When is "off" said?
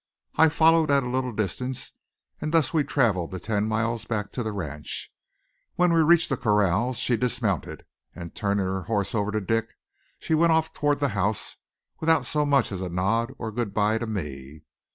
10.53-10.73